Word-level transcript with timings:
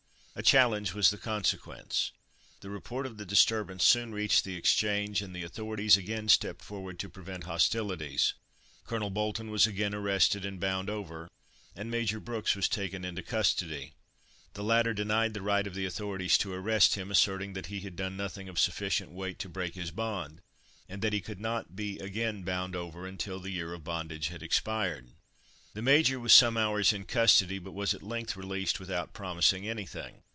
A 0.33 0.43
challenge 0.43 0.93
was 0.93 1.09
the 1.09 1.17
consequence. 1.17 2.13
The 2.61 2.69
report 2.69 3.05
of 3.05 3.17
the 3.17 3.25
disturbance 3.25 3.83
soon 3.83 4.13
reached 4.13 4.43
the 4.45 4.55
Exchange, 4.55 5.21
and 5.21 5.35
the 5.35 5.43
authorities 5.43 5.97
again 5.97 6.29
stepped 6.29 6.61
forward 6.63 6.97
to 6.99 7.09
prevent 7.09 7.43
hostilities. 7.43 8.33
Colonel 8.85 9.09
Bolton 9.11 9.51
was 9.51 9.67
again 9.67 9.93
arrested 9.93 10.45
and 10.45 10.57
bound 10.57 10.89
over, 10.89 11.29
and 11.75 11.91
Major 11.91 12.19
Brooks 12.21 12.55
was 12.55 12.69
taken 12.69 13.03
into 13.03 13.21
custody. 13.21 13.93
The 14.53 14.63
latter 14.63 14.93
denied 14.93 15.33
the 15.33 15.41
right 15.41 15.67
of 15.67 15.75
the 15.75 15.85
authorities 15.85 16.37
to 16.39 16.53
arrest 16.53 16.95
him, 16.95 17.11
asserting 17.11 17.51
that 17.53 17.65
he 17.67 17.81
had 17.81 17.97
done 17.97 18.15
nothing 18.15 18.47
of 18.47 18.57
sufficient 18.57 19.11
weight 19.11 19.37
to 19.39 19.49
break 19.49 19.75
his 19.75 19.91
bond, 19.91 20.41
and 20.87 21.01
that 21.01 21.13
he 21.13 21.21
could 21.21 21.41
not 21.41 21.75
be 21.75 21.99
again 21.99 22.43
bound 22.43 22.73
over 22.73 23.05
until 23.05 23.41
the 23.41 23.51
year 23.51 23.73
of 23.73 23.83
bondage 23.83 24.29
had 24.29 24.41
expired. 24.41 25.09
The 25.73 25.81
Major 25.83 26.19
was 26.19 26.33
some 26.33 26.57
hours 26.57 26.91
in 26.91 27.05
custody, 27.05 27.57
but 27.57 27.71
was 27.71 27.93
at 27.93 28.03
length 28.03 28.35
released 28.35 28.77
without 28.79 29.13
promising 29.13 29.67
anything. 29.69 30.23